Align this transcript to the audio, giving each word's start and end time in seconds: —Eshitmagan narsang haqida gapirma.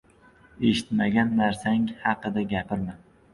—Eshitmagan 0.69 1.35
narsang 1.41 1.85
haqida 2.07 2.47
gapirma. 2.55 2.99